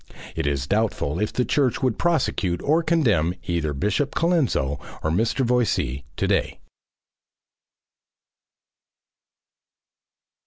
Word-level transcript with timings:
It 0.35 0.47
is 0.47 0.65
doubtful 0.65 1.19
if 1.19 1.31
the 1.31 1.45
church 1.45 1.83
would 1.83 1.99
prosecute 1.99 2.59
or 2.63 2.81
condemn 2.81 3.35
either 3.45 3.71
Bishop 3.71 4.15
Colenso 4.15 4.79
or 5.03 5.11
Mr. 5.11 5.45
Voysey 5.45 6.05
to 6.17 6.25
day. 6.27 6.59